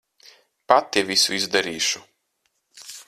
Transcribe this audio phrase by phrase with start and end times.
[0.71, 2.03] Pati visu izdarīšu.